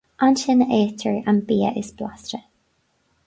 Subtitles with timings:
[0.27, 2.39] Ansin a itear an bia is blasta.